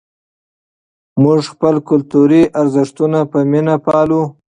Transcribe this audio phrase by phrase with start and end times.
[1.23, 4.21] موږ خپل کلتوري ارزښتونه په مینه پالو.